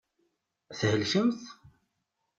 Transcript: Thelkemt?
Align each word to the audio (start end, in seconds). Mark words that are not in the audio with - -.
Thelkemt? 0.79 1.41